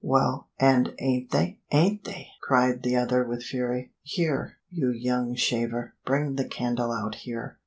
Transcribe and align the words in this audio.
"Well! 0.03 0.47
and 0.59 0.95
ain't 0.97 1.29
they?" 1.29 1.59
"Ain't 1.71 2.05
they!" 2.05 2.29
cried 2.41 2.81
the 2.81 2.95
other 2.95 3.23
with 3.23 3.43
fury. 3.43 3.93
"Here, 4.01 4.57
you 4.71 4.89
young 4.89 5.35
shaver, 5.35 5.93
bring 6.07 6.37
the 6.37 6.47
candle 6.49 6.91
out 6.91 7.13
here. 7.13 7.59